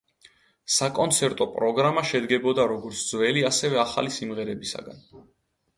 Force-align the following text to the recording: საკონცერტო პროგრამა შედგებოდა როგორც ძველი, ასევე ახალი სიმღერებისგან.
საკონცერტო 0.75 1.47
პროგრამა 1.57 2.05
შედგებოდა 2.13 2.67
როგორც 2.73 3.05
ძველი, 3.13 3.45
ასევე 3.53 3.83
ახალი 3.87 4.19
სიმღერებისგან. 4.19 5.09